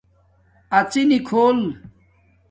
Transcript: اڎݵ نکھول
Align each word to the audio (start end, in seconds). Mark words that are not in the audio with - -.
اڎݵ 0.77 1.03
نکھول 1.09 1.57